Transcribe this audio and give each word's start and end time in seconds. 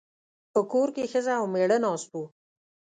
په 0.53 0.59
کور 0.71 0.87
کې 0.95 1.09
ښځه 1.11 1.33
او 1.39 1.45
مېړه 1.53 1.77
ناست 1.85 2.09
وو. 2.13 2.23